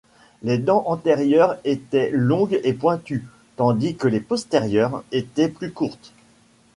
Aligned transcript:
Les 0.41 0.57
dents 0.57 0.83
antérieures 0.87 1.59
étaient 1.63 2.09
longues 2.11 2.59
et 2.63 2.73
pointues, 2.73 3.23
tandis 3.55 3.95
que 3.95 4.07
les 4.07 4.19
postérieures 4.19 5.03
étaient 5.11 5.47
plus 5.47 5.71
courtes. 5.71 6.11